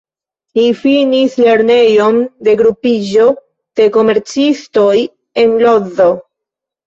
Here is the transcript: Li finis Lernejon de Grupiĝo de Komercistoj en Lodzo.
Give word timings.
Li 0.59 0.63
finis 0.77 1.35
Lernejon 1.41 2.17
de 2.47 2.55
Grupiĝo 2.61 3.27
de 3.81 3.87
Komercistoj 3.97 4.95
en 5.43 5.53
Lodzo. 5.65 6.09